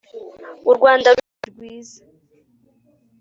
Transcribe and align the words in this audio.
u 0.69 0.71
rwanda 0.77 1.07
rukiri 1.15 1.49
rwiza 1.53 1.99